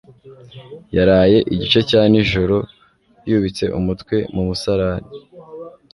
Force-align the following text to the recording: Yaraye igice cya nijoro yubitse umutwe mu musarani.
Yaraye 0.95 1.37
igice 1.53 1.79
cya 1.89 2.01
nijoro 2.11 2.57
yubitse 3.29 3.65
umutwe 3.79 4.15
mu 4.35 4.41
musarani. 4.47 5.09